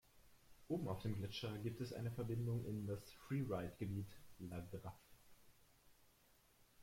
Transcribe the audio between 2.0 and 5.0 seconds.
Verbindung in das Freeride-Gebiet La Grave.